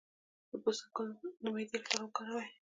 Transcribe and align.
د 0.49 0.51
پسته 0.63 0.87
ګل 0.95 1.09
د 1.41 1.43
معدې 1.53 1.77
لپاره 1.81 2.03
وکاروئ 2.05 2.47